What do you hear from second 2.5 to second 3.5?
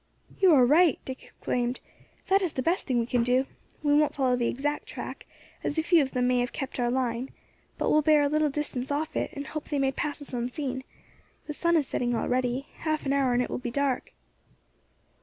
the best thing we can do.